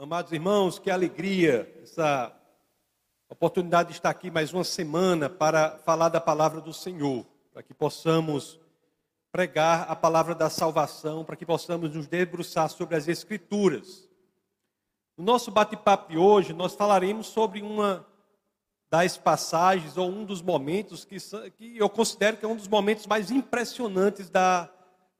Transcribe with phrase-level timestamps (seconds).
[0.00, 2.32] Amados irmãos, que alegria essa
[3.28, 7.74] oportunidade de estar aqui mais uma semana para falar da palavra do Senhor, para que
[7.74, 8.60] possamos
[9.32, 14.08] pregar a palavra da salvação, para que possamos nos debruçar sobre as Escrituras.
[15.16, 18.06] No nosso bate-papo de hoje, nós falaremos sobre uma
[18.88, 21.16] das passagens ou um dos momentos que,
[21.56, 24.70] que eu considero que é um dos momentos mais impressionantes da,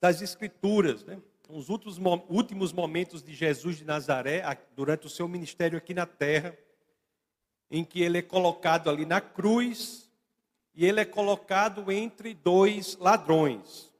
[0.01, 1.03] das Escrituras.
[1.03, 1.21] Né?
[1.49, 4.43] Os últimos, últimos momentos de Jesus de Nazaré,
[4.77, 6.57] durante o seu ministério aqui na terra,
[7.71, 10.11] em que ele é colocado ali na cruz
[10.75, 13.91] e ele é colocado entre dois ladrões.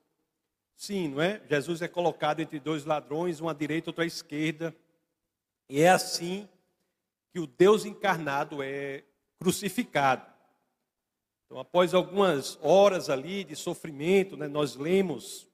[0.77, 1.43] Sim, não é?
[1.49, 4.77] Jesus é colocado entre dois ladrões, um à direita, outro à esquerda.
[5.69, 6.47] E é assim
[7.33, 9.05] que o Deus encarnado é
[9.39, 10.25] crucificado.
[11.47, 15.48] Então, após algumas horas ali de sofrimento, né, nós lemos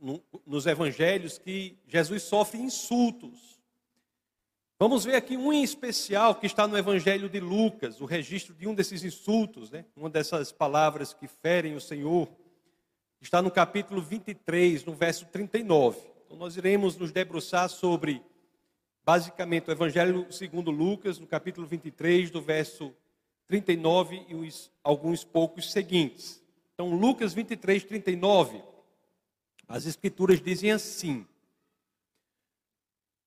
[0.00, 3.54] no, nos evangelhos que Jesus sofre insultos.
[4.78, 8.66] Vamos ver aqui um em especial que está no evangelho de Lucas, o registro de
[8.66, 12.28] um desses insultos, né, uma dessas palavras que ferem o Senhor.
[13.20, 15.98] Está no capítulo 23, no verso 39.
[16.26, 18.20] Então, nós iremos nos debruçar sobre
[19.04, 22.92] basicamente o Evangelho segundo Lucas, no capítulo 23, do verso
[23.46, 26.42] 39 e os, alguns poucos seguintes.
[26.74, 28.62] Então, Lucas 23, 39,
[29.68, 31.26] as Escrituras dizem assim: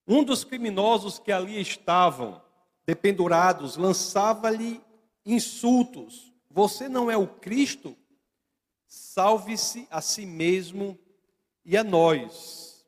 [0.08, 2.42] Um dos criminosos que ali estavam,
[2.86, 4.82] dependurados, lançava-lhe
[5.26, 7.98] insultos: Você não é o Cristo?
[8.86, 10.98] Salve-se a si mesmo
[11.66, 12.88] e a nós.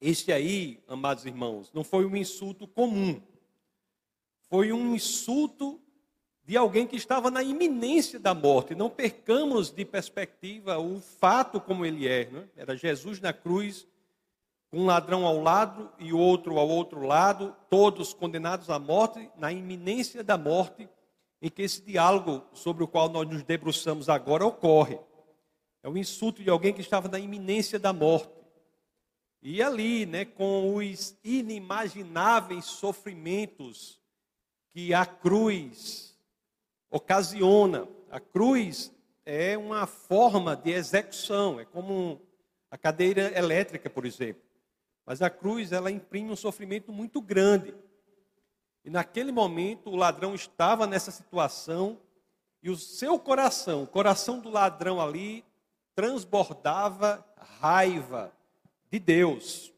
[0.00, 3.22] Este aí, amados irmãos, não foi um insulto comum.
[4.48, 5.80] Foi um insulto
[6.50, 8.74] de alguém que estava na iminência da morte.
[8.74, 12.24] Não percamos de perspectiva o fato como ele é.
[12.28, 12.48] Né?
[12.56, 13.86] Era Jesus na cruz,
[14.72, 20.24] um ladrão ao lado e outro ao outro lado, todos condenados à morte, na iminência
[20.24, 20.88] da morte,
[21.40, 24.98] em que esse diálogo sobre o qual nós nos debruçamos agora ocorre.
[25.84, 28.34] É o insulto de alguém que estava na iminência da morte.
[29.40, 34.00] E ali, né, com os inimagináveis sofrimentos
[34.72, 36.09] que a cruz
[36.90, 37.88] ocasiona.
[38.10, 38.92] A cruz
[39.24, 42.20] é uma forma de execução, é como
[42.70, 44.42] a cadeira elétrica, por exemplo.
[45.06, 47.74] Mas a cruz, ela imprime um sofrimento muito grande.
[48.84, 51.98] E naquele momento, o ladrão estava nessa situação
[52.62, 55.44] e o seu coração, o coração do ladrão ali,
[55.94, 57.24] transbordava
[57.60, 58.32] raiva,
[58.90, 59.72] de Deus.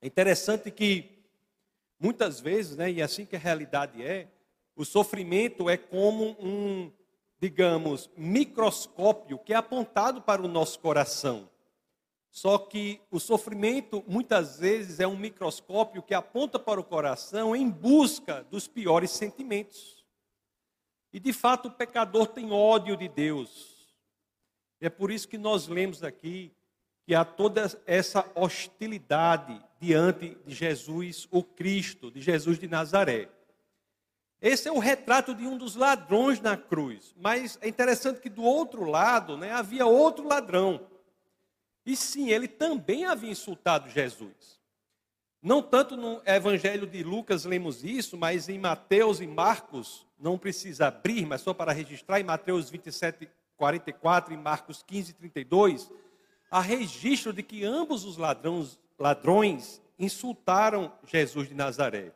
[0.00, 1.18] É interessante que
[1.98, 4.28] muitas vezes, né, e é assim que a realidade é,
[4.78, 6.92] o sofrimento é como um,
[7.40, 11.50] digamos, microscópio que é apontado para o nosso coração.
[12.30, 17.68] Só que o sofrimento muitas vezes é um microscópio que aponta para o coração em
[17.68, 20.04] busca dos piores sentimentos.
[21.12, 23.98] E de fato o pecador tem ódio de Deus.
[24.80, 26.52] É por isso que nós lemos aqui
[27.04, 33.28] que há toda essa hostilidade diante de Jesus, o Cristo, de Jesus de Nazaré.
[34.40, 37.14] Esse é o retrato de um dos ladrões na cruz.
[37.20, 40.86] Mas é interessante que do outro lado né, havia outro ladrão.
[41.84, 44.58] E sim, ele também havia insultado Jesus.
[45.42, 50.88] Não tanto no Evangelho de Lucas lemos isso, mas em Mateus e Marcos, não precisa
[50.88, 55.90] abrir, mas só para registrar, em Mateus 27, 44 e Marcos 15, 32
[56.50, 62.12] há registro de que ambos os ladrões, ladrões insultaram Jesus de Nazaré.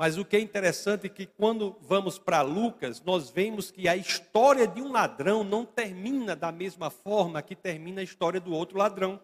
[0.00, 3.94] Mas o que é interessante é que quando vamos para Lucas, nós vemos que a
[3.94, 8.78] história de um ladrão não termina da mesma forma que termina a história do outro
[8.78, 9.20] ladrão.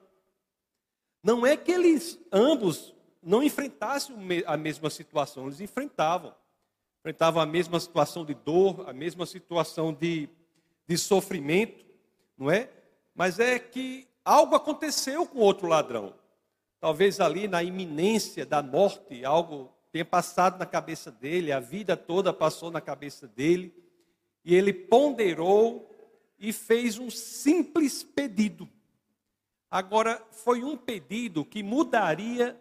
[1.23, 4.15] Não é que eles ambos não enfrentassem
[4.45, 6.35] a mesma situação, eles enfrentavam.
[7.01, 10.29] Enfrentavam a mesma situação de dor, a mesma situação de,
[10.87, 11.87] de sofrimento,
[12.37, 12.69] não é?
[13.15, 16.13] mas é que algo aconteceu com outro ladrão.
[16.79, 22.31] Talvez ali na iminência da morte, algo tenha passado na cabeça dele, a vida toda
[22.31, 23.75] passou na cabeça dele,
[24.45, 25.91] e ele ponderou
[26.39, 28.69] e fez um simples pedido.
[29.71, 32.61] Agora, foi um pedido que mudaria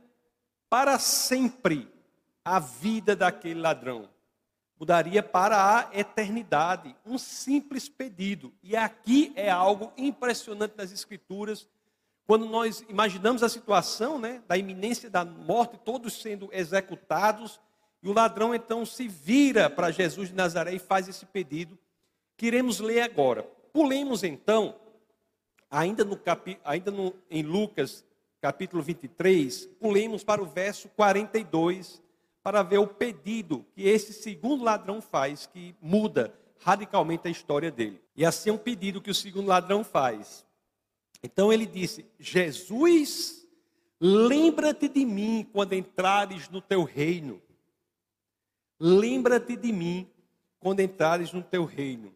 [0.70, 1.90] para sempre
[2.46, 4.10] a vida daquele ladrão
[4.80, 6.96] mudaria para a eternidade.
[7.06, 8.54] Um simples pedido.
[8.62, 11.68] E aqui é algo impressionante nas Escrituras,
[12.28, 17.60] quando nós imaginamos a situação né, da iminência da morte, todos sendo executados,
[18.02, 21.78] e o ladrão então se vira para Jesus de Nazaré e faz esse pedido,
[22.38, 23.44] que iremos ler agora.
[23.72, 24.76] Pulemos então,
[25.70, 28.06] ainda, no capi, ainda no, em Lucas,
[28.42, 32.02] capítulo 23, pulemos para o verso 42
[32.44, 38.00] para ver o pedido que esse segundo ladrão faz, que muda radicalmente a história dele.
[38.16, 40.46] E assim é um pedido que o segundo ladrão faz.
[41.26, 43.48] Então ele disse: Jesus,
[44.00, 47.42] lembra-te de mim quando entrares no teu reino.
[48.80, 50.08] Lembra-te de mim
[50.60, 52.16] quando entrares no teu reino.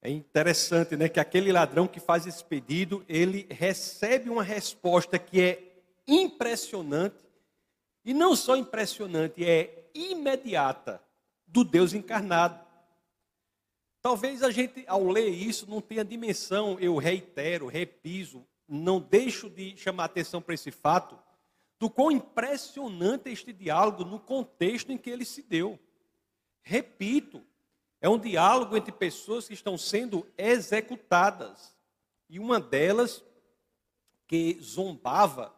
[0.00, 5.40] É interessante, né, que aquele ladrão que faz esse pedido, ele recebe uma resposta que
[5.40, 7.24] é impressionante,
[8.04, 11.02] e não só impressionante, é imediata
[11.46, 12.62] do Deus encarnado.
[14.04, 19.74] Talvez a gente, ao ler isso, não tenha dimensão, eu reitero, repiso, não deixo de
[19.78, 21.18] chamar atenção para esse fato,
[21.78, 25.78] do quão impressionante este diálogo no contexto em que ele se deu.
[26.60, 27.42] Repito,
[27.98, 31.74] é um diálogo entre pessoas que estão sendo executadas.
[32.28, 33.24] E uma delas,
[34.26, 35.50] que zombava,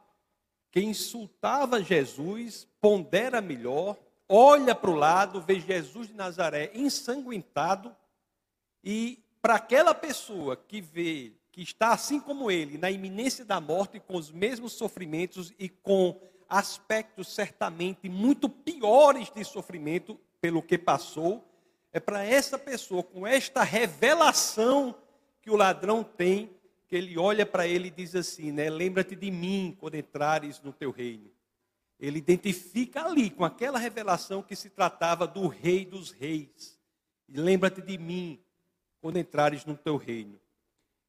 [0.70, 3.96] que insultava Jesus, pondera melhor,
[4.28, 7.92] olha para o lado, vê Jesus de Nazaré ensanguentado,
[8.88, 13.98] e para aquela pessoa que vê, que está assim como ele, na iminência da morte,
[13.98, 21.44] com os mesmos sofrimentos e com aspectos certamente muito piores de sofrimento pelo que passou,
[21.92, 24.94] é para essa pessoa, com esta revelação
[25.42, 26.52] que o ladrão tem,
[26.86, 28.70] que ele olha para ele e diz assim, né?
[28.70, 31.28] Lembra-te de mim quando entrares no teu reino.
[31.98, 36.78] Ele identifica ali, com aquela revelação, que se tratava do rei dos reis.
[37.28, 38.38] Lembra-te de mim
[39.00, 40.38] quando entrares no teu reino.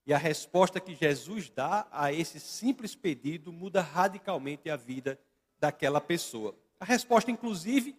[0.05, 5.19] E a resposta que Jesus dá a esse simples pedido muda radicalmente a vida
[5.59, 6.55] daquela pessoa.
[6.79, 7.93] A resposta, inclusive,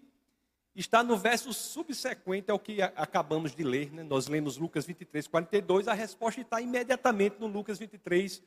[0.74, 3.92] está no verso subsequente ao que acabamos de ler.
[3.92, 4.02] Né?
[4.02, 5.88] Nós lemos Lucas 23, 42.
[5.88, 8.42] A resposta está imediatamente no Lucas 23,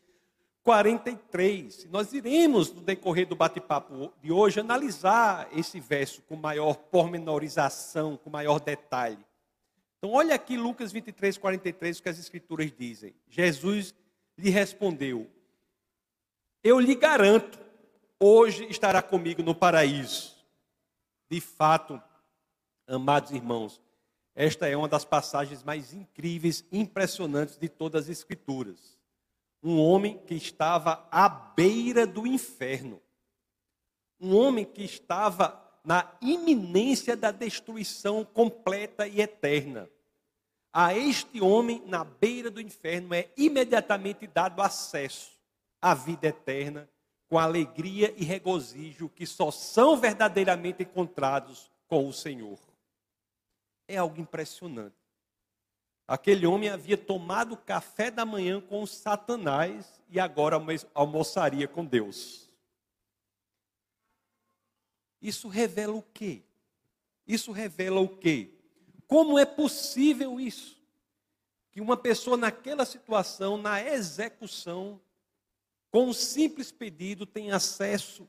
[0.64, 1.86] 43.
[1.92, 8.30] Nós iremos, no decorrer do bate-papo de hoje, analisar esse verso com maior pormenorização, com
[8.30, 9.20] maior detalhe.
[10.02, 13.14] Então, olha aqui Lucas 23, 43, o que as Escrituras dizem.
[13.30, 13.94] Jesus
[14.36, 15.30] lhe respondeu:
[16.64, 17.60] Eu lhe garanto,
[18.20, 20.36] hoje estará comigo no paraíso.
[21.30, 22.02] De fato,
[22.92, 23.82] Amados irmãos,
[24.36, 29.00] esta é uma das passagens mais incríveis, impressionantes de todas as Escrituras.
[29.64, 33.02] Um homem que estava à beira do inferno.
[34.20, 39.90] Um homem que estava na iminência da destruição completa e eterna.
[40.74, 45.32] A este homem, na beira do inferno, é imediatamente dado acesso
[45.82, 46.90] à vida eterna,
[47.28, 52.58] com alegria e regozijo que só são verdadeiramente encontrados com o Senhor
[53.94, 54.96] é algo impressionante.
[56.08, 60.58] Aquele homem havia tomado café da manhã com Satanás e agora
[60.94, 62.50] almoçaria com Deus.
[65.22, 66.42] Isso revela o quê?
[67.28, 68.50] Isso revela o quê?
[69.08, 70.82] Como é possível isso?
[71.72, 75.00] Que uma pessoa naquela situação, na execução,
[75.92, 78.28] com um simples pedido, tem acesso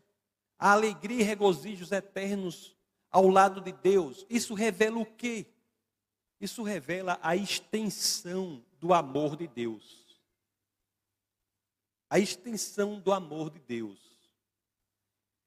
[0.58, 2.76] à alegria e regozijos eternos
[3.10, 4.26] ao lado de Deus.
[4.28, 5.46] Isso revela o quê?
[6.40, 10.20] Isso revela a extensão do amor de Deus.
[12.10, 14.11] A extensão do amor de Deus.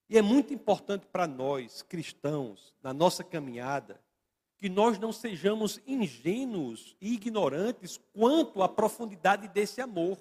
[0.10, 4.00] E é muito importante para nós, cristãos, na nossa caminhada,
[4.58, 10.18] que nós não sejamos ingênuos e ignorantes quanto à profundidade desse amor.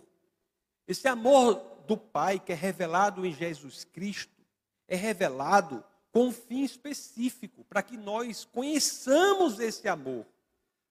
[0.88, 4.42] Esse amor do Pai que é revelado em Jesus Cristo
[4.88, 10.26] é revelado com um fim específico, para que nós conheçamos esse amor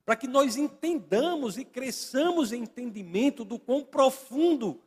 [0.05, 4.79] para que nós entendamos e cresçamos em entendimento do quão profundo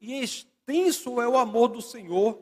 [0.00, 2.38] e extenso é o amor do Senhor,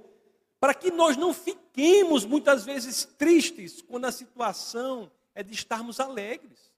[0.62, 6.72] para que nós não fiquemos muitas vezes tristes quando a situação é de estarmos alegres,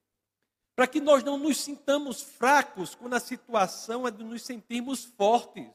[0.74, 5.70] para que nós não nos sintamos fracos quando a situação é de nos sentirmos fortes.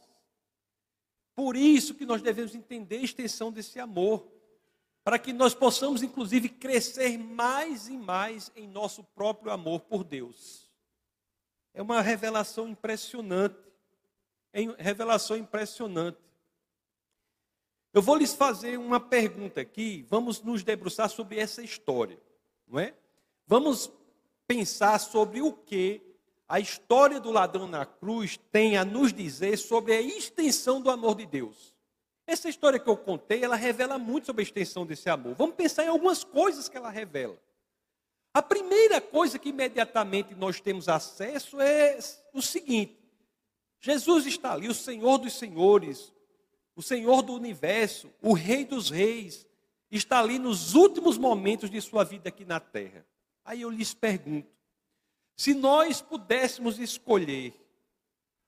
[1.36, 4.28] Por isso que nós devemos entender a extensão desse amor
[5.04, 10.68] para que nós possamos, inclusive, crescer mais e mais em nosso próprio amor por Deus.
[11.76, 13.56] É uma revelação impressionante.
[14.52, 16.29] É uma revelação impressionante.
[17.92, 22.20] Eu vou lhes fazer uma pergunta aqui, vamos nos debruçar sobre essa história,
[22.68, 22.94] não é?
[23.48, 23.92] Vamos
[24.48, 26.02] pensar sobre o que
[26.48, 31.16] a história do ladrão na cruz tem a nos dizer sobre a extensão do amor
[31.16, 31.76] de Deus.
[32.28, 35.34] Essa história que eu contei, ela revela muito sobre a extensão desse amor.
[35.34, 37.40] Vamos pensar em algumas coisas que ela revela.
[38.32, 41.98] A primeira coisa que imediatamente nós temos acesso é
[42.34, 43.00] o seguinte:
[43.80, 46.14] Jesus está ali, o Senhor dos Senhores,
[46.80, 49.46] o Senhor do universo, o Rei dos Reis,
[49.92, 53.06] está ali nos últimos momentos de sua vida aqui na terra.
[53.44, 54.48] Aí eu lhes pergunto:
[55.36, 57.54] se nós pudéssemos escolher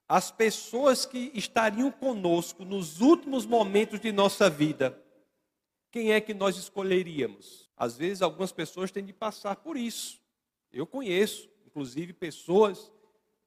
[0.08, 4.98] as pessoas que estariam conosco nos últimos momentos de nossa vida,
[5.92, 7.70] quem é que nós escolheríamos?
[7.76, 10.22] Às vezes, algumas pessoas têm de passar por isso.
[10.72, 12.90] Eu conheço, inclusive, pessoas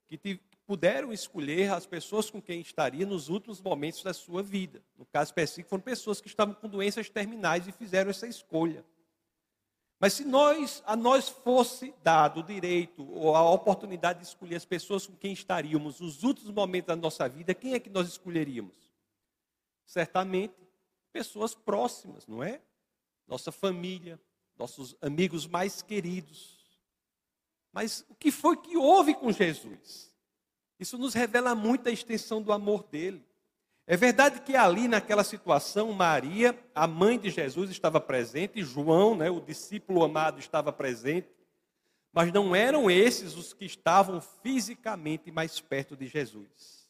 [0.06, 4.82] que puderam escolher as pessoas com quem estaria nos últimos momentos da sua vida.
[4.96, 8.84] No caso específico, foram pessoas que estavam com doenças terminais e fizeram essa escolha.
[10.00, 14.64] Mas se nós, a nós fosse dado o direito ou a oportunidade de escolher as
[14.64, 18.76] pessoas com quem estaríamos nos últimos momentos da nossa vida, quem é que nós escolheríamos?
[19.86, 20.54] Certamente
[21.12, 22.60] pessoas próximas, não é?
[23.26, 24.20] Nossa família,
[24.58, 26.58] nossos amigos mais queridos.
[27.72, 30.13] Mas o que foi que houve com Jesus?
[30.84, 33.24] Isso nos revela muito a extensão do amor dele.
[33.86, 39.30] É verdade que ali naquela situação, Maria, a mãe de Jesus, estava presente, João, né,
[39.30, 41.30] o discípulo amado, estava presente,
[42.12, 46.86] mas não eram esses os que estavam fisicamente mais perto de Jesus.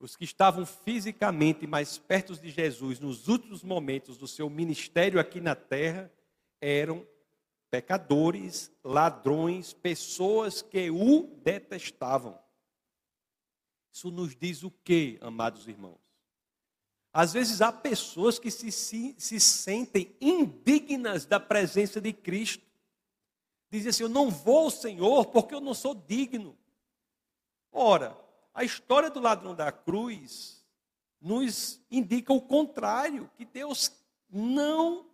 [0.00, 5.42] Os que estavam fisicamente mais perto de Jesus nos últimos momentos do seu ministério aqui
[5.42, 6.10] na terra
[6.58, 7.06] eram
[7.70, 12.41] pecadores, ladrões, pessoas que o detestavam.
[13.92, 16.00] Isso nos diz o que, amados irmãos?
[17.12, 22.64] Às vezes há pessoas que se, se, se sentem indignas da presença de Cristo.
[23.70, 26.56] Dizem assim: Eu não vou ao Senhor porque eu não sou digno.
[27.70, 28.18] Ora,
[28.54, 30.64] a história do ladrão da cruz
[31.20, 33.92] nos indica o contrário: que Deus
[34.30, 35.06] não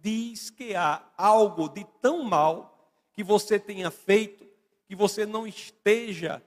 [0.00, 4.50] diz que há algo de tão mal que você tenha feito
[4.86, 6.42] que você não esteja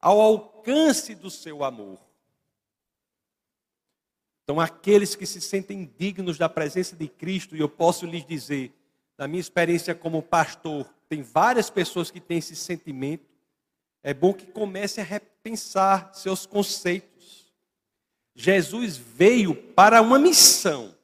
[0.00, 1.98] ao alcance do seu amor.
[4.42, 8.72] Então, aqueles que se sentem dignos da presença de Cristo, e eu posso lhes dizer,
[9.16, 13.28] na minha experiência como pastor, tem várias pessoas que têm esse sentimento,
[14.02, 17.52] é bom que comece a repensar seus conceitos.
[18.34, 20.94] Jesus veio para uma missão.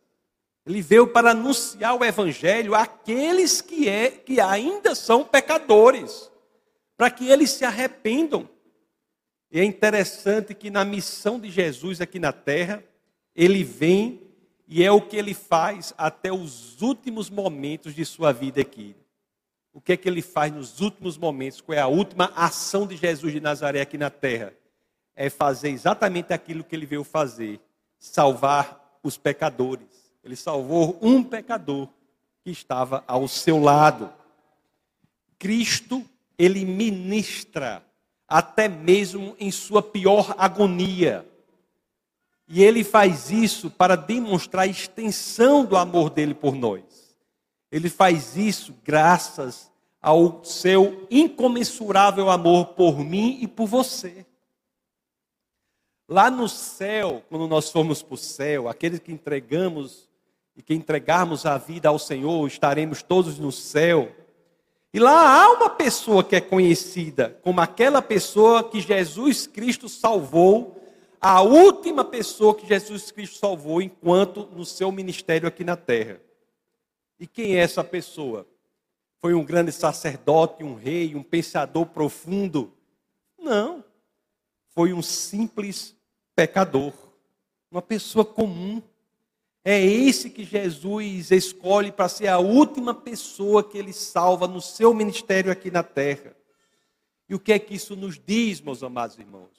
[0.64, 6.30] Ele veio para anunciar o evangelho àqueles que, é, que ainda são pecadores,
[6.96, 8.48] para que eles se arrependam.
[9.56, 12.84] E é interessante que na missão de Jesus aqui na terra,
[13.34, 14.20] ele vem
[14.68, 18.94] e é o que ele faz até os últimos momentos de sua vida aqui.
[19.72, 21.62] O que é que ele faz nos últimos momentos?
[21.62, 24.52] Qual é a última ação de Jesus de Nazaré aqui na terra?
[25.14, 27.58] É fazer exatamente aquilo que ele veio fazer:
[27.98, 29.88] salvar os pecadores.
[30.22, 31.88] Ele salvou um pecador
[32.44, 34.12] que estava ao seu lado.
[35.38, 36.04] Cristo,
[36.36, 37.85] ele ministra
[38.28, 41.26] até mesmo em sua pior agonia.
[42.48, 47.16] E ele faz isso para demonstrar a extensão do amor dele por nós.
[47.70, 54.24] Ele faz isso graças ao seu incomensurável amor por mim e por você.
[56.08, 60.08] Lá no céu, quando nós formos para o céu, aqueles que entregamos
[60.54, 64.14] e que entregarmos a vida ao Senhor, estaremos todos no céu.
[64.92, 70.80] E lá há uma pessoa que é conhecida como aquela pessoa que Jesus Cristo salvou,
[71.20, 76.20] a última pessoa que Jesus Cristo salvou enquanto no seu ministério aqui na terra.
[77.18, 78.46] E quem é essa pessoa?
[79.18, 82.72] Foi um grande sacerdote, um rei, um pensador profundo?
[83.38, 83.84] Não.
[84.68, 85.96] Foi um simples
[86.34, 86.92] pecador,
[87.70, 88.82] uma pessoa comum
[89.68, 94.94] é esse que Jesus escolhe para ser a última pessoa que ele salva no seu
[94.94, 96.36] ministério aqui na terra.
[97.28, 99.50] E o que é que isso nos diz, meus amados irmãos?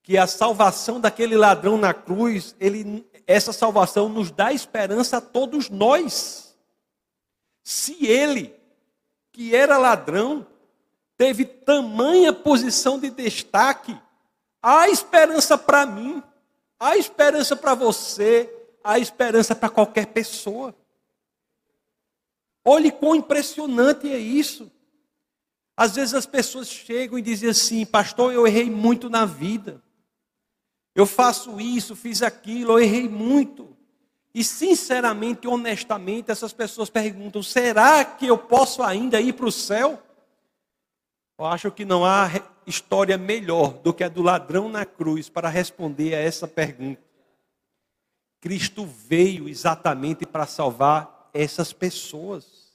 [0.00, 5.68] Que a salvação daquele ladrão na cruz, ele, essa salvação nos dá esperança a todos
[5.68, 6.56] nós.
[7.64, 8.54] Se ele,
[9.32, 10.46] que era ladrão,
[11.16, 14.00] teve tamanha posição de destaque,
[14.62, 16.22] há esperança para mim,
[16.78, 20.74] há esperança para você, há esperança para qualquer pessoa.
[22.64, 24.70] Olhe quão impressionante é isso.
[25.76, 29.82] Às vezes as pessoas chegam e dizem assim: Pastor, eu errei muito na vida.
[30.94, 33.76] Eu faço isso, fiz aquilo, eu errei muito.
[34.34, 40.02] E sinceramente, honestamente, essas pessoas perguntam: será que eu posso ainda ir para o céu?
[41.38, 42.30] Eu acho que não há
[42.66, 47.02] história melhor do que a do ladrão na cruz para responder a essa pergunta.
[48.42, 52.72] Cristo veio exatamente para salvar essas pessoas.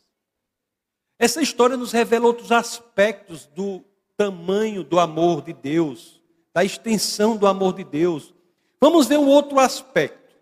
[1.19, 3.83] Essa história nos revela outros aspectos do
[4.15, 6.21] tamanho do amor de Deus,
[6.53, 8.33] da extensão do amor de Deus.
[8.79, 10.33] Vamos ver um outro aspecto.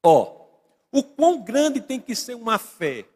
[0.00, 0.46] Ó,
[0.92, 3.06] o quão grande tem que ser uma fé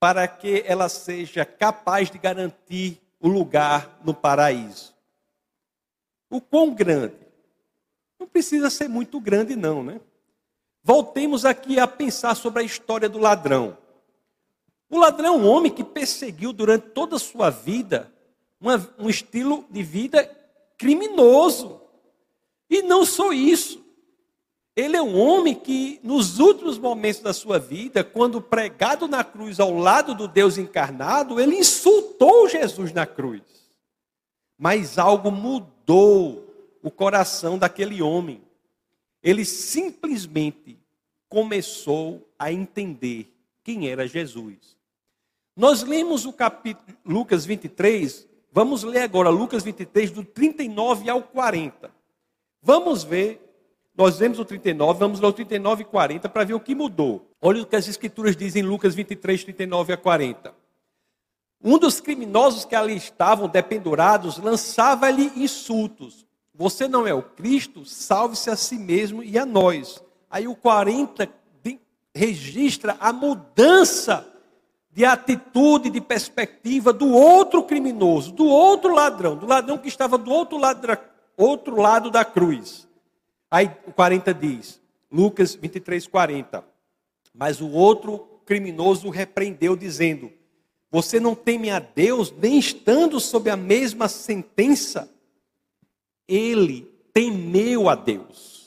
[0.00, 4.92] para que ela seja capaz de garantir o lugar no paraíso?
[6.28, 7.28] O quão grande?
[8.18, 10.00] Não precisa ser muito grande, não, né?
[10.88, 13.76] Voltemos aqui a pensar sobre a história do ladrão.
[14.88, 18.10] O ladrão é um homem que perseguiu durante toda a sua vida
[18.58, 20.24] uma, um estilo de vida
[20.78, 21.82] criminoso.
[22.70, 23.84] E não só isso.
[24.74, 29.60] Ele é um homem que, nos últimos momentos da sua vida, quando pregado na cruz
[29.60, 33.42] ao lado do Deus encarnado, ele insultou Jesus na cruz.
[34.56, 36.48] Mas algo mudou
[36.82, 38.40] o coração daquele homem.
[39.22, 40.77] Ele simplesmente
[41.28, 43.32] começou a entender
[43.62, 44.76] quem era Jesus.
[45.56, 51.90] Nós lemos o capítulo Lucas 23, vamos ler agora Lucas 23 do 39 ao 40.
[52.62, 53.40] Vamos ver,
[53.96, 57.28] nós vemos o 39, vamos ler o 39 e 40 para ver o que mudou.
[57.40, 60.54] Olha o que as escrituras dizem em Lucas 23, 39 a 40.
[61.62, 66.24] Um dos criminosos que ali estavam dependurados lançava-lhe insultos.
[66.54, 67.84] Você não é o Cristo?
[67.84, 70.02] Salve-se a si mesmo e a nós.
[70.30, 71.28] Aí o 40
[72.14, 74.26] registra a mudança
[74.90, 80.30] de atitude, de perspectiva do outro criminoso, do outro ladrão, do ladrão que estava do
[80.30, 80.98] outro lado da,
[81.36, 82.88] outro lado da cruz.
[83.48, 84.80] Aí o 40 diz,
[85.10, 86.64] Lucas 23, 40.
[87.32, 90.32] Mas o outro criminoso o repreendeu, dizendo:
[90.90, 95.08] Você não teme a Deus, nem estando sob a mesma sentença?
[96.26, 96.82] Ele
[97.12, 98.57] temeu a Deus.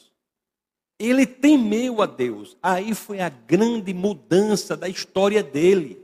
[1.02, 2.58] Ele temeu a Deus.
[2.62, 6.02] Aí foi a grande mudança da história dele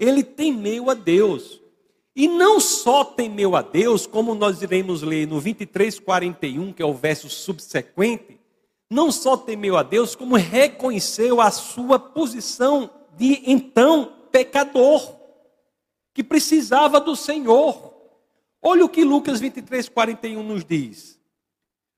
[0.00, 1.60] ele temeu a Deus.
[2.16, 6.86] E não só temeu a Deus, como nós iremos ler no 23, 41, que é
[6.86, 8.40] o verso subsequente,
[8.88, 15.16] não só temeu a Deus, como reconheceu a sua posição de então pecador,
[16.14, 17.94] que precisava do Senhor.
[18.60, 21.19] Olha o que Lucas 23, 41 nos diz.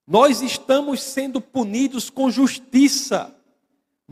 [0.06, 3.34] Nós estamos sendo punidos com justiça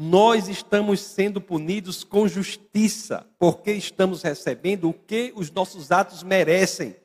[0.02, 6.96] nós estamos sendo punidos com justiça, porque estamos recebendo o que os nossos atos merecem.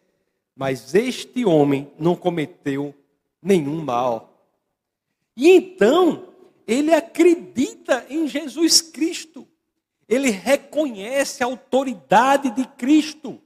[0.55, 2.95] Mas este homem não cometeu
[3.41, 4.47] nenhum mal.
[5.35, 6.29] E então,
[6.65, 9.45] ele acredita em Jesus Cristo.
[10.07, 13.41] Ele reconhece a autoridade de Cristo.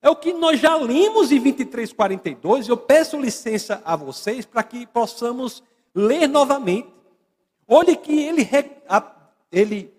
[0.00, 2.68] É o que nós já lemos em 23:42.
[2.68, 5.62] Eu peço licença a vocês para que possamos
[5.94, 6.88] ler novamente.
[7.66, 8.48] Olhe que ele,
[9.50, 9.92] ele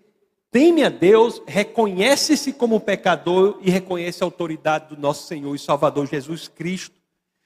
[0.49, 6.07] teme a Deus, reconhece-se como pecador e reconhece a autoridade do nosso Senhor e Salvador
[6.07, 6.95] Jesus Cristo.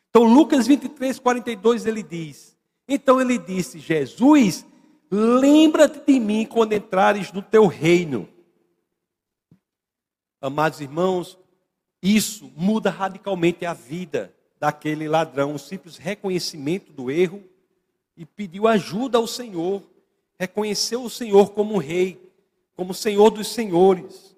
[0.09, 2.55] Então, Lucas 23, 42, ele diz:
[2.87, 4.63] Então ele disse, Jesus,
[5.09, 8.29] lembra-te de mim quando entrares no teu reino.
[10.39, 11.37] Amados irmãos,
[12.03, 17.43] isso muda radicalmente a vida daquele ladrão, um simples reconhecimento do erro
[18.15, 19.81] e pediu ajuda ao Senhor
[20.43, 22.21] reconheceu o Senhor como rei,
[22.75, 24.35] como Senhor dos senhores.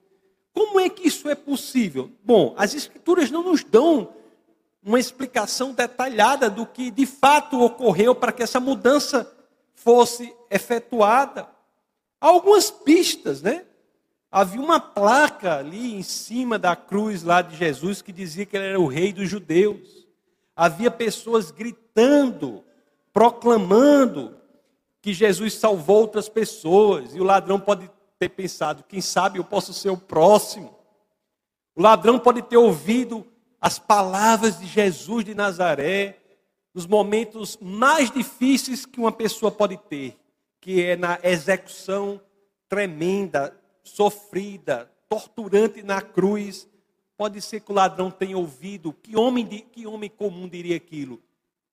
[0.53, 2.11] Como é que isso é possível?
[2.23, 4.13] Bom, as Escrituras não nos dão
[4.83, 9.29] uma explicação detalhada do que de fato ocorreu para que essa mudança
[9.73, 11.49] fosse efetuada.
[12.21, 13.64] Há algumas pistas, né?
[14.37, 18.65] Havia uma placa ali em cima da cruz lá de Jesus que dizia que ele
[18.65, 20.05] era o rei dos judeus.
[20.53, 22.61] Havia pessoas gritando,
[23.13, 24.35] proclamando
[25.01, 29.73] que Jesus salvou outras pessoas, e o ladrão pode ter pensado, quem sabe eu posso
[29.73, 30.77] ser o próximo.
[31.73, 33.25] O ladrão pode ter ouvido
[33.61, 36.17] as palavras de Jesus de Nazaré
[36.73, 40.17] nos momentos mais difíceis que uma pessoa pode ter,
[40.59, 42.19] que é na execução
[42.67, 46.67] tremenda, sofrida, torturante na cruz.
[47.15, 51.21] Pode ser que o ladrão tenha ouvido, que homem, que homem comum diria aquilo?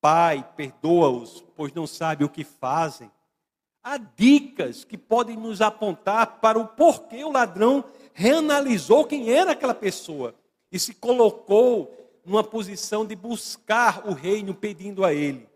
[0.01, 3.11] Pai, perdoa-os, pois não sabem o que fazem.
[3.83, 9.75] Há dicas que podem nos apontar para o porquê o ladrão reanalisou quem era aquela
[9.75, 10.35] pessoa
[10.71, 11.93] e se colocou
[12.25, 15.49] numa posição de buscar o reino pedindo a ele.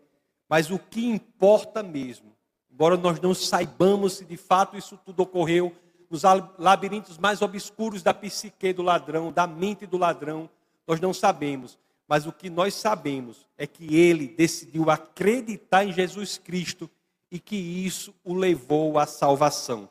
[0.49, 2.33] Mas o que importa mesmo,
[2.69, 5.73] embora nós não saibamos se de fato isso tudo ocorreu
[6.09, 6.23] nos
[6.57, 10.49] labirintos mais obscuros da psique do ladrão, da mente do ladrão,
[10.85, 11.77] nós não sabemos.
[12.07, 16.89] Mas o que nós sabemos é que ele decidiu acreditar em Jesus Cristo
[17.29, 19.89] e que isso o levou à salvação.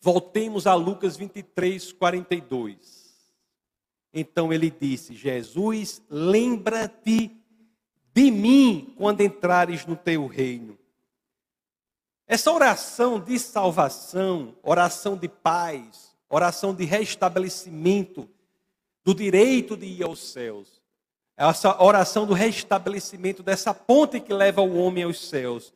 [0.00, 3.08] Voltemos a Lucas 23, 42.
[4.14, 7.36] Então ele disse: Jesus, lembra-te
[8.14, 10.78] de mim quando entrares no teu reino.
[12.30, 18.28] Essa oração de salvação, oração de paz, oração de restabelecimento
[19.02, 20.82] do direito de ir aos céus,
[21.34, 25.72] essa oração do restabelecimento dessa ponte que leva o homem aos céus,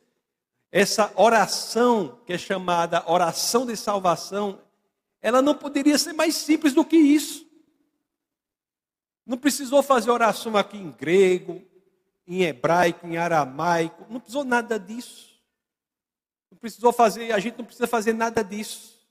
[0.71, 4.59] essa oração que é chamada oração de salvação,
[5.23, 7.47] ela não poderia ser mais simples do que isso.
[9.25, 11.63] Não precisou fazer oração aqui em grego,
[12.27, 15.32] em hebraico, em aramaico, não precisou nada disso.
[16.53, 19.03] Não precisou fazer, a gente não precisa fazer nada disso.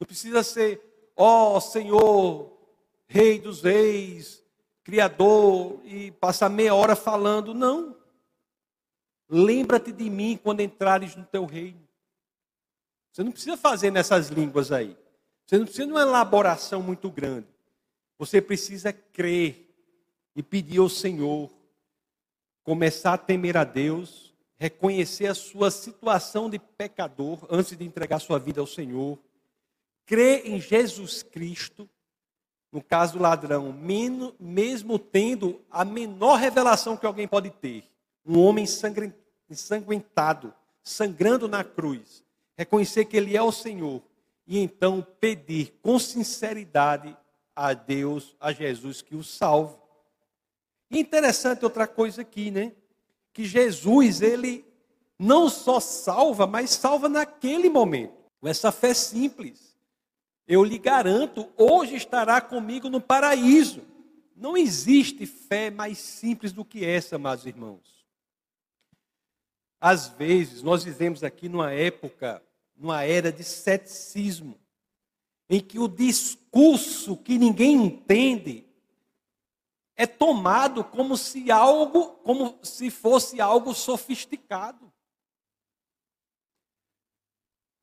[0.00, 0.82] Não precisa ser,
[1.16, 2.58] ó oh, Senhor,
[3.06, 4.42] Rei dos Reis,
[4.82, 7.96] Criador, e passar meia hora falando, não.
[9.28, 11.86] Lembra-te de mim quando entrares no teu reino.
[13.12, 14.98] Você não precisa fazer nessas línguas aí.
[15.46, 17.46] Você não precisa de uma elaboração muito grande.
[18.18, 19.72] Você precisa crer
[20.34, 21.48] e pedir ao Senhor,
[22.70, 28.38] começar a temer a Deus, reconhecer a sua situação de pecador antes de entregar sua
[28.38, 29.18] vida ao Senhor,
[30.06, 31.90] crer em Jesus Cristo,
[32.70, 33.72] no caso do ladrão,
[34.38, 37.82] mesmo tendo a menor revelação que alguém pode ter,
[38.24, 38.64] um homem
[39.50, 42.22] ensanguentado, sangrando na cruz,
[42.56, 44.00] reconhecer que ele é o Senhor
[44.46, 47.16] e então pedir com sinceridade
[47.56, 49.79] a Deus, a Jesus, que o salve.
[50.90, 52.72] Interessante outra coisa aqui, né?
[53.32, 54.64] Que Jesus, ele
[55.18, 58.14] não só salva, mas salva naquele momento.
[58.40, 59.76] Com essa fé simples.
[60.48, 63.82] Eu lhe garanto, hoje estará comigo no paraíso.
[64.34, 68.04] Não existe fé mais simples do que essa, meus irmãos.
[69.80, 72.42] Às vezes, nós vivemos aqui numa época
[72.80, 74.58] numa era de ceticismo,
[75.50, 78.64] em que o discurso que ninguém entende
[80.00, 84.90] é tomado como se algo, como se fosse algo sofisticado.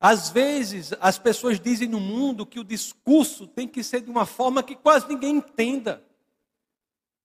[0.00, 4.26] Às vezes, as pessoas dizem no mundo que o discurso tem que ser de uma
[4.26, 6.04] forma que quase ninguém entenda.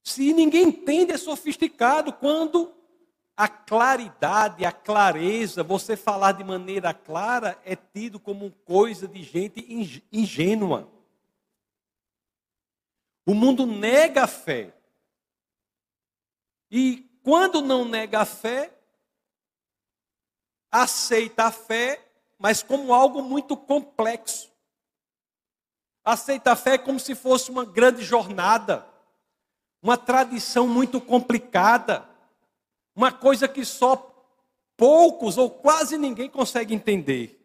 [0.03, 2.71] Se ninguém entende, é sofisticado quando
[3.35, 9.65] a claridade, a clareza, você falar de maneira clara é tido como coisa de gente
[10.11, 10.87] ingênua.
[13.25, 14.71] O mundo nega a fé.
[16.73, 18.73] E quando não nega a fé,
[20.71, 22.03] aceita a fé,
[22.39, 24.51] mas como algo muito complexo.
[26.03, 28.85] Aceita a fé como se fosse uma grande jornada,
[29.81, 32.11] uma tradição muito complicada
[32.95, 33.95] uma coisa que só
[34.77, 37.39] poucos ou quase ninguém consegue entender.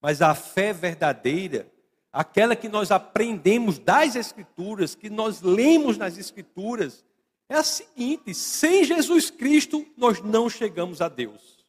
[0.00, 1.70] Mas a fé verdadeira,
[2.12, 7.04] aquela que nós aprendemos das Escrituras, que nós lemos nas Escrituras,
[7.52, 11.64] é a seguinte: sem Jesus Cristo nós não chegamos a Deus.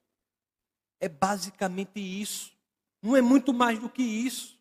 [0.99, 2.53] É basicamente isso.
[3.01, 4.57] Não é muito mais do que isso.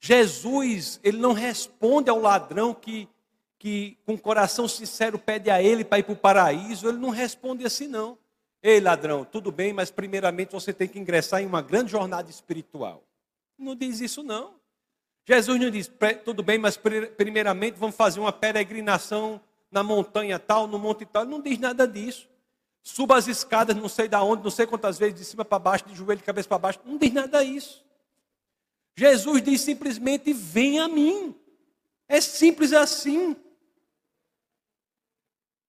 [0.00, 3.08] Jesus, ele não responde ao ladrão que
[3.58, 7.64] que com coração sincero pede a ele para ir para o paraíso, ele não responde
[7.64, 8.18] assim não.
[8.62, 13.02] Ei, ladrão, tudo bem, mas primeiramente você tem que ingressar em uma grande jornada espiritual.
[13.58, 14.54] Não diz isso não.
[15.24, 15.90] Jesus não diz,
[16.24, 16.76] tudo bem, mas
[17.16, 21.22] primeiramente vamos fazer uma peregrinação na montanha tal, no monte tal.
[21.22, 22.28] Ele não diz nada disso.
[22.82, 25.86] Suba as escadas, não sei da onde, não sei quantas vezes, de cima para baixo,
[25.86, 26.80] de joelho, de cabeça para baixo.
[26.84, 27.84] Não diz nada disso.
[28.96, 31.34] Jesus diz simplesmente: vem a mim.
[32.08, 33.36] É simples assim.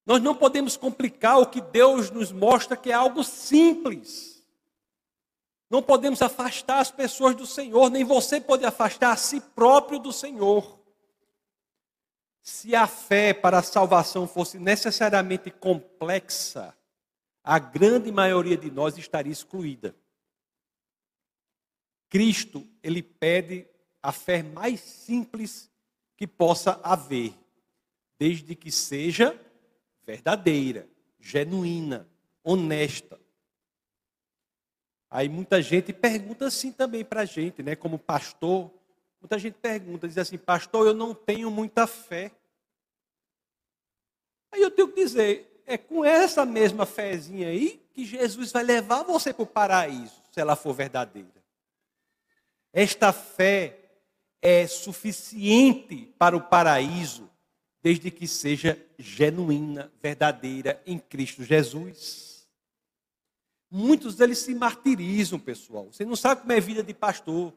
[0.06, 4.42] Nós não podemos complicar o que Deus nos mostra que é algo simples.
[5.68, 10.12] Não podemos afastar as pessoas do Senhor, nem você pode afastar a si próprio do
[10.12, 10.77] Senhor.
[12.42, 16.74] Se a fé para a salvação fosse necessariamente complexa,
[17.42, 19.94] a grande maioria de nós estaria excluída.
[22.08, 23.66] Cristo, ele pede
[24.02, 25.70] a fé mais simples
[26.16, 27.34] que possa haver,
[28.18, 29.38] desde que seja
[30.04, 30.88] verdadeira,
[31.20, 32.08] genuína,
[32.42, 33.20] honesta.
[35.10, 37.76] Aí muita gente pergunta assim também para a gente, né?
[37.76, 38.72] Como pastor,
[39.20, 42.32] muita gente pergunta, diz assim, pastor, eu não tenho muita fé.
[44.50, 49.02] Aí eu tenho que dizer, é com essa mesma fezinha aí que Jesus vai levar
[49.02, 51.28] você para o paraíso, se ela for verdadeira.
[52.72, 53.78] Esta fé
[54.40, 57.28] é suficiente para o paraíso
[57.82, 62.46] desde que seja genuína, verdadeira em Cristo Jesus.
[63.70, 65.88] Muitos deles se martirizam, pessoal.
[65.92, 67.52] Você não sabe como é vida de pastor,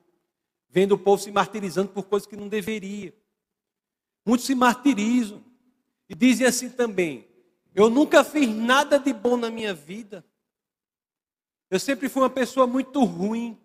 [0.71, 3.13] vendo o povo se martirizando por coisas que não deveria.
[4.25, 5.43] Muitos se martirizam
[6.09, 7.27] e dizem assim também:
[7.75, 10.25] eu nunca fiz nada de bom na minha vida.
[11.69, 13.59] Eu sempre fui uma pessoa muito ruim.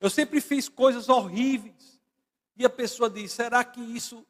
[0.00, 2.00] Eu sempre fiz coisas horríveis.
[2.56, 4.26] E a pessoa diz: será que isso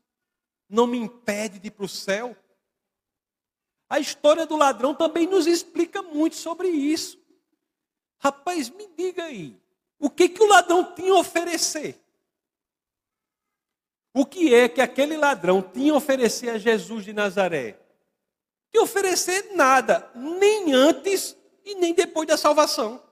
[0.68, 2.36] não me impede de ir para o céu?
[3.88, 7.18] A história do ladrão também nos explica muito sobre isso.
[8.18, 9.58] Rapaz, me diga aí,
[9.98, 12.00] o que, que o ladrão tinha a oferecer?
[14.14, 17.78] O que é que aquele ladrão tinha a oferecer a Jesus de Nazaré?
[18.72, 23.02] De oferecer nada, nem antes e nem depois da salvação.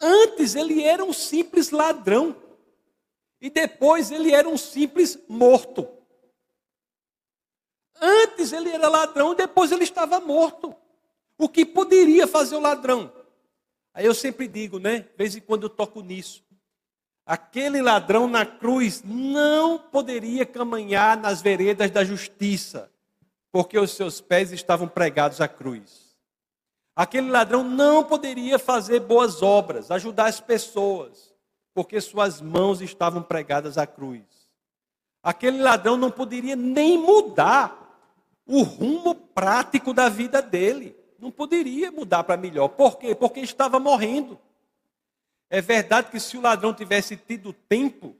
[0.00, 2.36] Antes ele era um simples ladrão,
[3.40, 5.88] e depois ele era um simples morto.
[8.00, 10.74] Antes ele era ladrão, depois ele estava morto.
[11.38, 13.23] O que poderia fazer o ladrão?
[13.94, 15.00] Aí eu sempre digo, né?
[15.00, 16.42] De vez em quando eu toco nisso.
[17.24, 22.90] Aquele ladrão na cruz não poderia caminhar nas veredas da justiça,
[23.50, 26.14] porque os seus pés estavam pregados à cruz.
[26.94, 31.32] Aquele ladrão não poderia fazer boas obras, ajudar as pessoas,
[31.72, 34.22] porque suas mãos estavam pregadas à cruz.
[35.22, 37.84] Aquele ladrão não poderia nem mudar
[38.46, 40.94] o rumo prático da vida dele.
[41.24, 42.68] Não poderia mudar para melhor.
[42.68, 43.14] Por quê?
[43.14, 44.38] Porque estava morrendo.
[45.48, 48.14] É verdade que se o ladrão tivesse tido tempo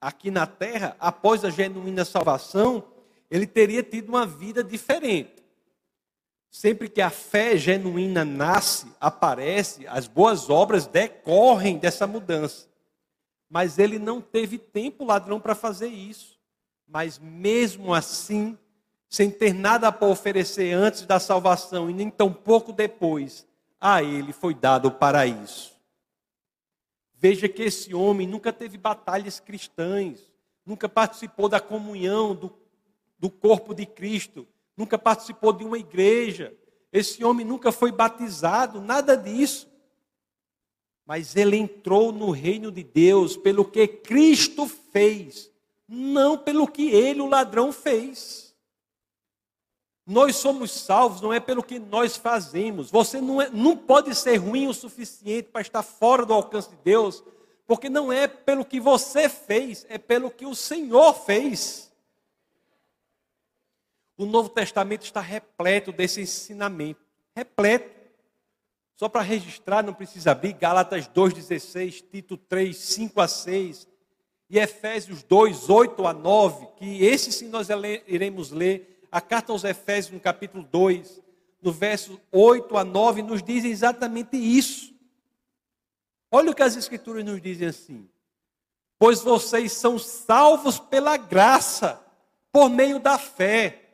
[0.00, 2.82] aqui na terra, após a genuína salvação,
[3.30, 5.40] ele teria tido uma vida diferente.
[6.50, 12.66] Sempre que a fé genuína nasce, aparece, as boas obras decorrem dessa mudança.
[13.48, 16.36] Mas ele não teve tempo, ladrão, para fazer isso.
[16.88, 18.58] Mas mesmo assim,
[19.08, 23.46] sem ter nada para oferecer antes da salvação e nem tão pouco depois,
[23.80, 25.72] a ele foi dado o paraíso.
[27.14, 30.20] Veja que esse homem nunca teve batalhas cristãs,
[30.64, 32.52] nunca participou da comunhão do,
[33.18, 36.54] do corpo de Cristo, nunca participou de uma igreja.
[36.92, 39.68] Esse homem nunca foi batizado, nada disso.
[41.04, 45.50] Mas ele entrou no reino de Deus pelo que Cristo fez,
[45.88, 48.47] não pelo que ele, o ladrão, fez.
[50.10, 52.90] Nós somos salvos não é pelo que nós fazemos.
[52.90, 56.76] Você não, é, não pode ser ruim o suficiente para estar fora do alcance de
[56.76, 57.22] Deus,
[57.66, 61.92] porque não é pelo que você fez, é pelo que o Senhor fez.
[64.16, 67.98] O Novo Testamento está repleto desse ensinamento repleto.
[68.96, 73.86] Só para registrar, não precisa abrir, Gálatas 2,16, Tito 3, 5 a 6,
[74.48, 77.68] e Efésios 2, 8 a 9, que esse sim nós
[78.06, 81.22] iremos ler a carta aos Efésios, no capítulo 2,
[81.62, 84.94] no verso 8 a 9, nos diz exatamente isso.
[86.30, 88.08] Olha o que as Escrituras nos dizem assim:
[88.98, 92.00] Pois vocês são salvos pela graça,
[92.52, 93.88] por meio da fé,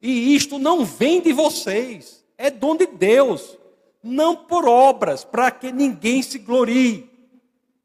[0.00, 3.58] e isto não vem de vocês, é dom de Deus,
[4.02, 7.10] não por obras, para que ninguém se glorie.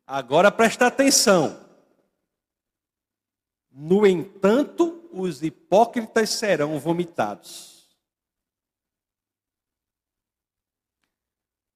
[0.08, 1.60] Agora presta atenção.
[3.72, 7.88] No entanto, os hipócritas serão vomitados.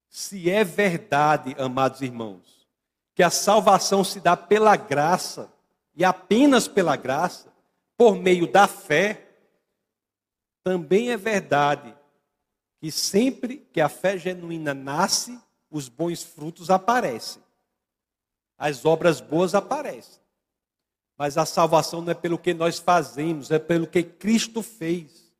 [0.08, 2.68] Se é verdade, amados irmãos,
[3.14, 5.52] que a salvação se dá pela graça,
[5.94, 7.52] e apenas pela graça,
[7.96, 9.28] por meio da fé,
[10.62, 11.96] também é verdade
[12.80, 15.38] que sempre que a fé genuína nasce,
[15.70, 17.42] os bons frutos aparecem.
[18.58, 20.19] As obras boas aparecem.
[21.20, 25.30] Mas a salvação não é pelo que nós fazemos, é pelo que Cristo fez.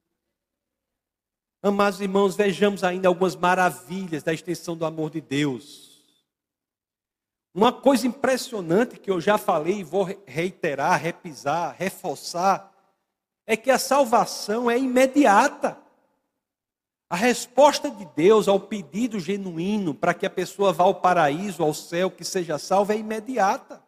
[1.63, 6.05] Amados irmãos, vejamos ainda algumas maravilhas da extensão do amor de Deus.
[7.55, 12.71] Uma coisa impressionante que eu já falei e vou reiterar, repisar, reforçar,
[13.47, 15.79] é que a salvação é imediata.
[17.09, 21.73] A resposta de Deus ao pedido genuíno para que a pessoa vá ao paraíso, ao
[21.73, 23.83] céu, que seja salva, é imediata.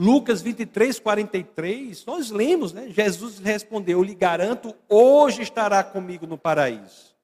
[0.00, 2.88] Lucas 23, 43, nós lemos, né?
[2.88, 7.14] Jesus respondeu: Eu lhe garanto, hoje estará comigo no paraíso.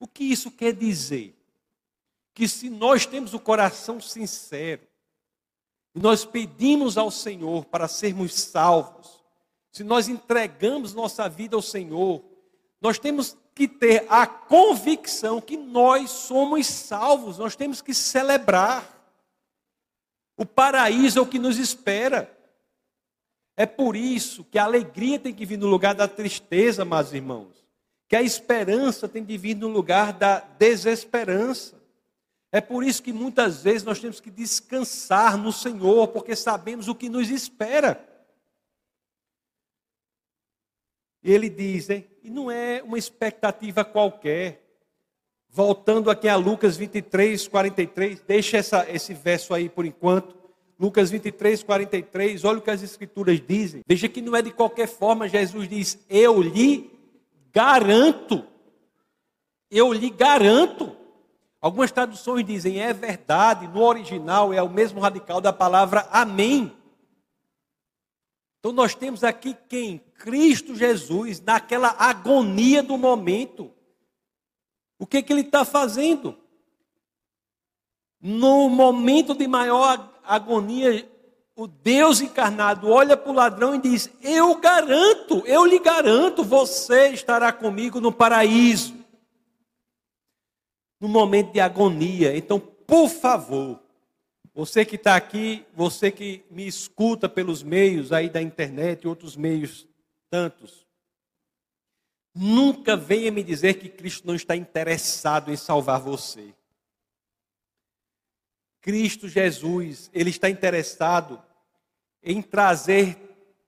[0.00, 1.38] O que isso quer dizer?
[2.34, 4.82] Que se nós temos o coração sincero,
[5.94, 9.24] e nós pedimos ao Senhor para sermos salvos,
[9.70, 12.20] se nós entregamos nossa vida ao Senhor,
[12.80, 18.93] nós temos que ter a convicção que nós somos salvos, nós temos que celebrar.
[20.36, 22.30] O paraíso é o que nos espera.
[23.56, 27.64] É por isso que a alegria tem que vir no lugar da tristeza, meus irmãos.
[28.08, 31.80] Que a esperança tem que vir no lugar da desesperança.
[32.50, 36.94] É por isso que muitas vezes nós temos que descansar no Senhor, porque sabemos o
[36.94, 38.08] que nos espera.
[41.22, 42.06] E ele diz, hein?
[42.22, 44.63] e não é uma expectativa qualquer.
[45.56, 50.34] Voltando aqui a Lucas 23, 43, deixa essa, esse verso aí por enquanto.
[50.76, 53.82] Lucas 23, 43, olha o que as Escrituras dizem.
[53.86, 56.90] Veja que não é de qualquer forma, Jesus diz: Eu lhe
[57.52, 58.44] garanto.
[59.70, 60.96] Eu lhe garanto.
[61.60, 66.76] Algumas traduções dizem é verdade, no original é o mesmo radical da palavra amém.
[68.58, 69.98] Então nós temos aqui quem?
[70.18, 73.73] Cristo Jesus, naquela agonia do momento.
[74.98, 76.36] O que, que ele está fazendo?
[78.20, 81.08] No momento de maior agonia,
[81.56, 87.08] o Deus encarnado olha para o ladrão e diz: Eu garanto, eu lhe garanto, você
[87.08, 88.94] estará comigo no paraíso.
[91.00, 92.36] No momento de agonia.
[92.36, 93.80] Então, por favor,
[94.54, 99.36] você que está aqui, você que me escuta pelos meios aí da internet e outros
[99.36, 99.86] meios
[100.30, 100.83] tantos,
[102.34, 106.52] nunca venha me dizer que Cristo não está interessado em salvar você.
[108.80, 111.42] Cristo Jesus, ele está interessado
[112.22, 113.16] em trazer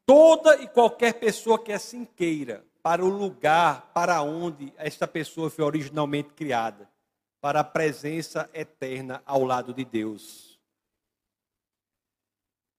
[0.05, 5.65] toda e qualquer pessoa que assim queira para o lugar para onde esta pessoa foi
[5.65, 6.89] originalmente criada,
[7.41, 10.46] para a presença eterna ao lado de Deus.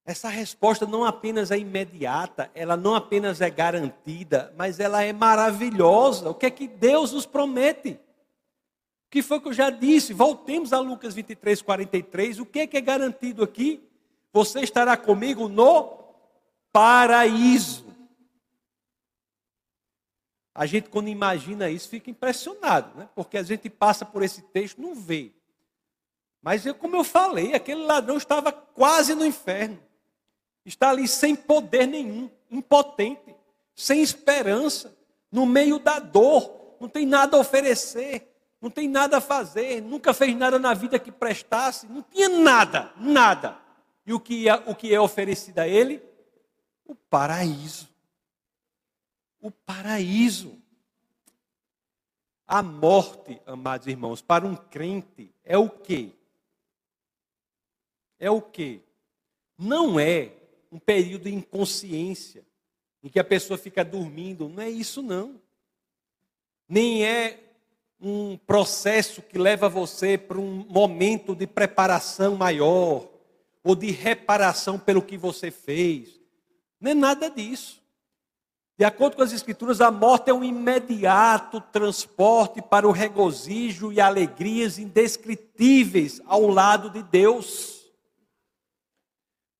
[0.07, 6.29] Essa resposta não apenas é imediata, ela não apenas é garantida, mas ela é maravilhosa.
[6.29, 7.89] O que é que Deus nos promete?
[7.89, 10.13] O que foi que eu já disse?
[10.13, 12.39] Voltemos a Lucas 23, 43.
[12.39, 13.85] O que é que é garantido aqui?
[14.31, 15.99] Você estará comigo no
[16.71, 17.85] paraíso.
[20.55, 23.09] A gente, quando imagina isso, fica impressionado, né?
[23.13, 25.33] porque a gente passa por esse texto não vê.
[26.41, 29.85] Mas, eu, como eu falei, aquele ladrão estava quase no inferno
[30.67, 33.35] está ali sem poder nenhum, impotente,
[33.73, 34.95] sem esperança,
[35.31, 40.13] no meio da dor, não tem nada a oferecer, não tem nada a fazer, nunca
[40.13, 43.57] fez nada na vida que prestasse, não tinha nada, nada.
[44.05, 46.03] E o que é, o que é oferecido a ele?
[46.85, 47.87] O paraíso.
[49.39, 50.57] O paraíso.
[52.47, 56.11] A morte, amados irmãos, para um crente é o quê?
[58.19, 58.81] É o quê?
[59.57, 60.36] Não é
[60.71, 62.45] um período de inconsciência,
[63.03, 64.49] em que a pessoa fica dormindo.
[64.49, 65.39] Não é isso, não.
[66.67, 67.39] Nem é
[67.99, 73.09] um processo que leva você para um momento de preparação maior,
[73.63, 76.19] ou de reparação pelo que você fez.
[76.79, 77.81] Não é nada disso.
[78.77, 83.99] De acordo com as Escrituras, a morte é um imediato transporte para o regozijo e
[83.99, 87.76] alegrias indescritíveis ao lado de Deus.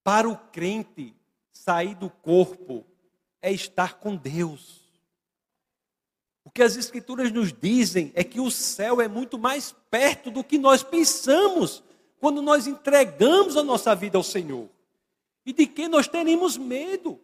[0.08, 1.14] Para o crente,
[1.52, 2.86] sair do corpo
[3.42, 4.80] é estar com Deus.
[6.46, 10.46] O que as Escrituras nos dizem é que o céu é muito mais perto do
[10.46, 11.84] que nós pensamos
[12.22, 14.70] quando nós entregamos a nossa vida ao Senhor.
[15.46, 17.20] E de que nós teremos medo?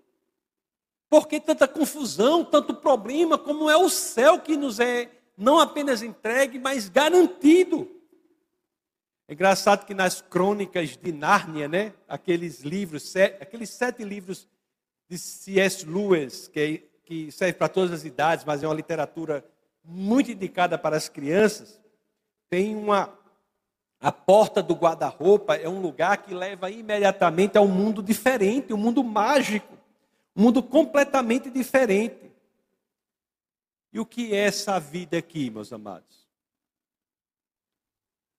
[1.10, 6.04] Por que tanta confusão, tanto problema, como é o céu que nos é não apenas
[6.04, 7.90] entregue, mas garantido.
[9.34, 14.48] É engraçado que nas crônicas de Nárnia, né, aqueles livros, sete, aqueles sete livros
[15.10, 15.88] de C.S.
[15.88, 19.44] Lewis, que, que serve para todas as idades, mas é uma literatura
[19.84, 21.82] muito indicada para as crianças,
[22.48, 23.12] tem uma.
[24.00, 28.78] A porta do guarda-roupa é um lugar que leva imediatamente a um mundo diferente, um
[28.78, 29.76] mundo mágico,
[30.36, 32.32] um mundo completamente diferente.
[33.92, 36.23] E o que é essa vida aqui, meus amados?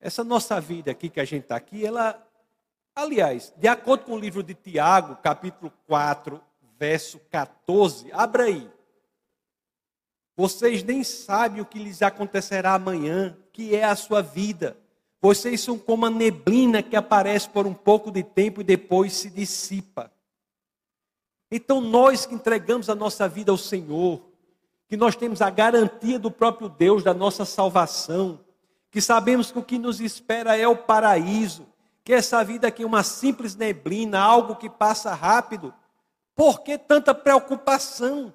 [0.05, 2.23] Essa nossa vida aqui que a gente está aqui, ela,
[2.95, 6.39] aliás, de acordo com o livro de Tiago, capítulo 4,
[6.79, 8.71] verso 14, abra aí.
[10.37, 14.77] Vocês nem sabem o que lhes acontecerá amanhã, que é a sua vida.
[15.23, 19.31] Vocês são como a neblina que aparece por um pouco de tempo e depois se
[19.31, 20.13] dissipa.
[21.51, 24.23] Então, nós que entregamos a nossa vida ao Senhor,
[24.87, 28.44] que nós temos a garantia do próprio Deus da nossa salvação,
[28.95, 31.67] que sabemos que o que nos espera é o paraíso,
[32.05, 35.75] que essa vida aqui é uma simples neblina, algo que passa rápido.
[36.33, 38.33] Por que tanta preocupação?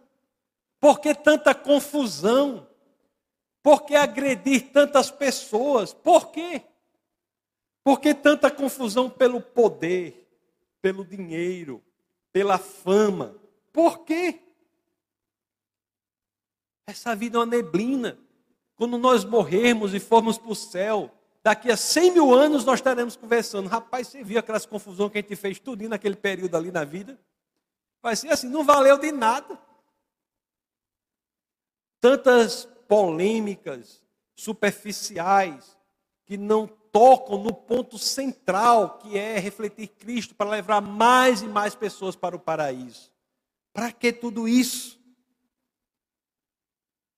[0.78, 2.68] Por que tanta confusão?
[3.64, 5.94] Por que agredir tantas pessoas?
[5.94, 6.64] Por quê?
[7.82, 10.30] Por que tanta confusão pelo poder,
[10.82, 11.82] pelo dinheiro,
[12.34, 13.34] pela fama?
[13.72, 14.42] Por quê?
[16.86, 18.20] Essa vida é uma neblina.
[18.80, 21.12] Quando nós morrermos e formos para o céu,
[21.44, 23.68] daqui a 100 mil anos nós estaremos conversando.
[23.68, 27.20] Rapaz, você viu aquelas confusões que a gente fez tudo naquele período ali na vida?
[28.02, 29.60] Vai ser assim, não valeu de nada.
[32.00, 34.02] Tantas polêmicas
[34.34, 35.78] superficiais
[36.26, 41.76] que não tocam no ponto central, que é refletir Cristo para levar mais e mais
[41.76, 43.12] pessoas para o paraíso.
[43.74, 44.99] Para que tudo isso?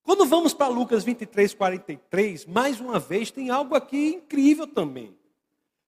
[0.04, 5.16] Quando vamos para Lucas 23, 43, mais uma vez tem algo aqui incrível também.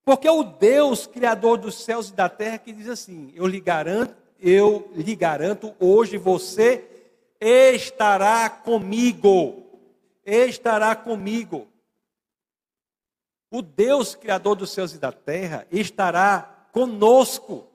[0.05, 3.59] Porque é o Deus, Criador dos céus e da terra, que diz assim: Eu lhe
[3.59, 6.85] garanto, eu lhe garanto, hoje você
[7.39, 9.63] estará comigo.
[10.25, 11.67] Estará comigo.
[13.49, 17.67] O Deus, Criador dos céus e da terra, estará conosco.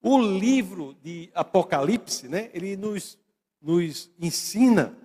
[0.00, 3.18] O livro de Apocalipse, né, ele nos
[3.60, 4.96] nos ensina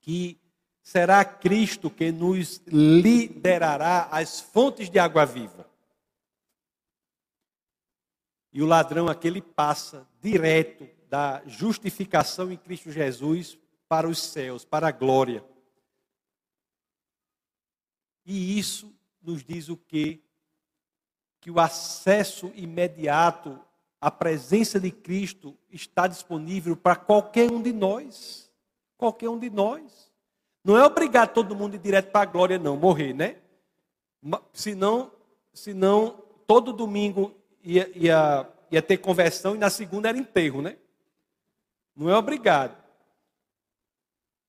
[0.00, 0.40] que
[0.82, 5.70] será Cristo que nos liderará às fontes de água viva.
[8.52, 13.58] E o ladrão aquele passa direto da justificação em Cristo Jesus
[13.88, 15.44] para os céus, para a glória.
[18.24, 20.20] E isso nos diz o quê?
[21.40, 23.58] Que o acesso imediato
[24.02, 28.50] a presença de Cristo está disponível para qualquer um de nós.
[28.96, 30.12] Qualquer um de nós.
[30.64, 33.40] Não é obrigar todo mundo ir direto para a glória, não, morrer, né?
[34.52, 35.12] Senão,
[35.54, 37.32] senão todo domingo
[37.62, 40.76] ia, ia, ia ter conversão e na segunda era enterro, né?
[41.94, 42.76] Não é obrigado.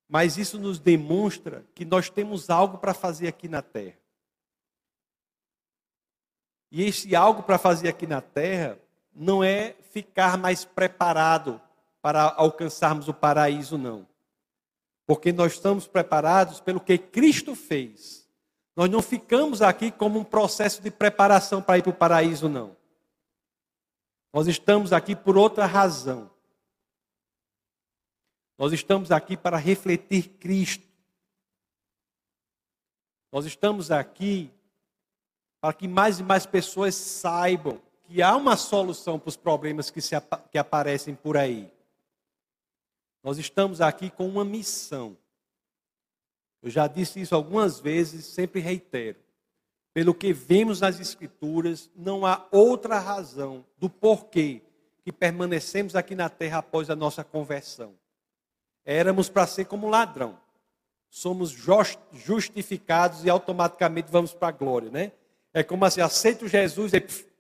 [0.10, 4.00] Mas isso nos demonstra que nós temos algo para fazer aqui na terra.
[6.72, 8.80] E esse algo para fazer aqui na terra
[9.16, 11.62] não é ficar mais preparado
[12.02, 14.08] para alcançarmos o paraíso, não.
[15.06, 18.28] Porque nós estamos preparados pelo que Cristo fez.
[18.76, 22.76] Nós não ficamos aqui como um processo de preparação para ir para o paraíso, não.
[24.34, 26.32] Nós estamos aqui por outra razão.
[28.58, 30.88] Nós estamos aqui para refletir Cristo.
[33.32, 34.52] Nós estamos aqui
[35.62, 37.82] para que mais e mais pessoas saibam
[38.14, 40.14] que há uma solução para os problemas que, se,
[40.52, 41.74] que aparecem por aí.
[43.24, 45.18] Nós estamos aqui com uma missão.
[46.62, 49.18] Eu já disse isso algumas vezes, sempre reitero.
[49.96, 54.62] Pelo que vemos nas Escrituras, não há outra razão do porquê
[55.04, 57.96] que permanecemos aqui na terra após a nossa conversão.
[58.86, 60.38] Éramos para ser como ladrão.
[61.10, 61.50] Somos
[62.12, 65.12] justificados e automaticamente vamos para a glória, né?
[65.52, 67.33] É como assim, aceito Jesus e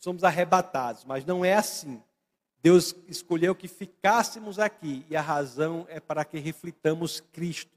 [0.00, 2.02] somos arrebatados, mas não é assim.
[2.62, 7.70] Deus escolheu que ficássemos aqui e a razão é para que reflitamos Cristo,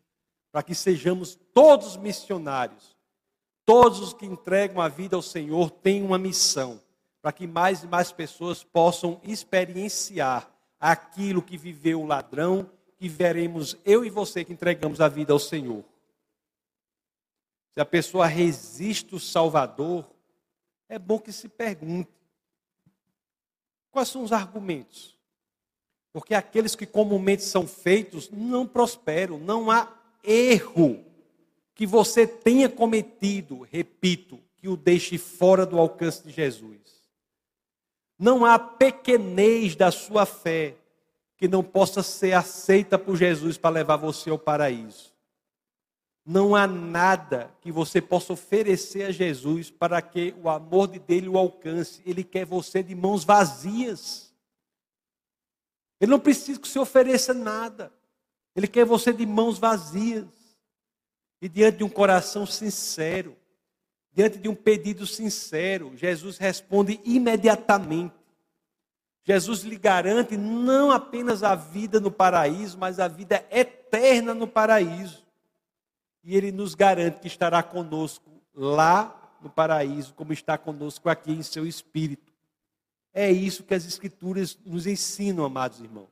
[0.52, 2.96] para que sejamos todos missionários.
[3.66, 6.82] Todos os que entregam a vida ao Senhor têm uma missão,
[7.22, 10.50] para que mais e mais pessoas possam experienciar
[10.80, 15.40] aquilo que viveu o ladrão, que veremos eu e você que entregamos a vida ao
[15.40, 15.84] Senhor.
[17.74, 20.06] Se a pessoa resiste o Salvador,
[20.94, 22.12] é bom que se pergunte:
[23.92, 25.18] quais são os argumentos?
[26.12, 29.92] Porque aqueles que comumente são feitos não prosperam, não há
[30.24, 31.04] erro
[31.74, 37.04] que você tenha cometido, repito, que o deixe fora do alcance de Jesus.
[38.20, 40.76] Não há pequenez da sua fé
[41.36, 45.13] que não possa ser aceita por Jesus para levar você ao paraíso.
[46.26, 51.28] Não há nada que você possa oferecer a Jesus para que o amor de dele
[51.28, 52.02] o alcance.
[52.06, 54.34] Ele quer você de mãos vazias.
[56.00, 57.92] Ele não precisa que você ofereça nada.
[58.56, 60.26] Ele quer você de mãos vazias.
[61.42, 63.36] E diante de um coração sincero,
[64.14, 68.16] diante de um pedido sincero, Jesus responde imediatamente.
[69.26, 75.23] Jesus lhe garante não apenas a vida no paraíso, mas a vida eterna no paraíso
[76.24, 81.44] e ele nos garante que estará conosco lá no paraíso, como está conosco aqui em
[81.44, 82.32] seu espírito.
[83.14, 86.08] É isso que as Escrituras nos ensinam, amados irmãos.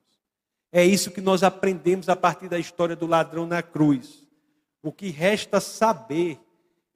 [0.71, 4.25] É isso que nós aprendemos a partir da história do ladrão na cruz.
[4.83, 6.39] O que resta saber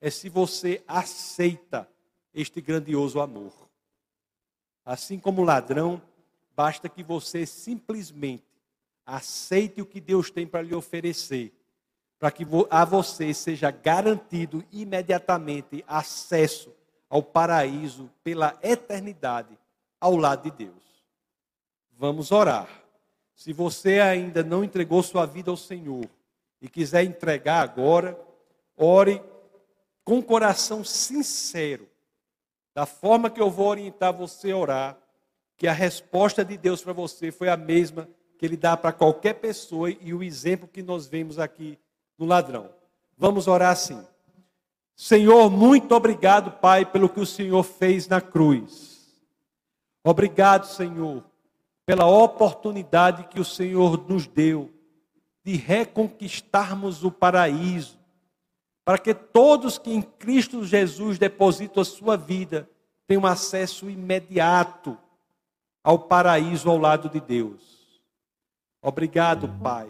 [0.02, 1.88] é se você aceita
[2.34, 3.54] este grandioso amor.
[4.86, 6.02] Assim como o ladrão,
[6.56, 8.44] basta que você simplesmente
[9.06, 11.54] aceite o que Deus tem para lhe oferecer
[12.20, 16.74] para que a você seja garantido imediatamente acesso
[17.10, 19.58] ao paraíso pela eternidade
[20.00, 21.04] ao lado de Deus.
[21.98, 22.68] Vamos orar.
[23.34, 26.06] Se você ainda não entregou sua vida ao Senhor
[26.62, 28.20] e quiser entregar agora,
[28.78, 29.22] ore
[30.04, 31.88] com coração sincero,
[32.74, 34.98] da forma que eu vou orientar você a orar,
[35.58, 38.08] que a resposta de Deus para você foi a mesma
[38.38, 41.80] que ele dá para qualquer pessoa e o exemplo que nós vemos aqui
[42.18, 42.70] no ladrão.
[43.18, 44.06] Vamos orar assim.
[44.96, 48.96] Senhor, muito obrigado, Pai, pelo que o Senhor fez na cruz.
[50.04, 51.24] Obrigado, Senhor,
[51.86, 54.72] pela oportunidade que o Senhor nos deu
[55.44, 58.00] de reconquistarmos o paraíso,
[58.84, 62.70] para que todos que em Cristo Jesus depositam a sua vida
[63.08, 64.98] tenham acesso imediato
[65.84, 68.02] ao paraíso ao lado de Deus.
[68.82, 69.88] Obrigado, Pai,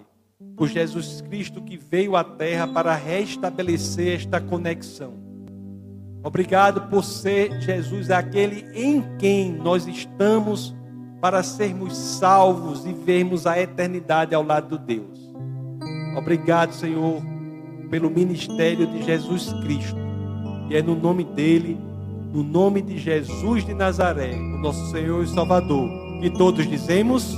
[0.55, 5.13] por Jesus Cristo que veio à terra para restabelecer esta conexão.
[6.23, 10.75] Obrigado por ser Jesus aquele em quem nós estamos
[11.21, 15.33] para sermos salvos e vermos a eternidade ao lado de Deus.
[16.15, 17.21] Obrigado, Senhor,
[17.89, 19.97] pelo ministério de Jesus Cristo.
[20.69, 21.77] E é no nome dele,
[22.33, 25.89] no nome de Jesus de Nazaré, o nosso Senhor e Salvador,
[26.21, 27.37] que todos dizemos.